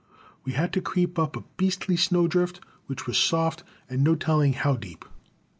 We 0.43 0.53
had 0.53 0.73
to 0.73 0.81
creep 0.81 1.19
up 1.19 1.35
a 1.35 1.43
beastly 1.57 1.95
snow 1.95 2.27
drift, 2.27 2.59
which 2.87 3.05
was 3.05 3.19
soft 3.19 3.63
and 3.87 4.03
no 4.03 4.15
telling 4.15 4.53
how 4.53 4.75
deep. 4.75 5.05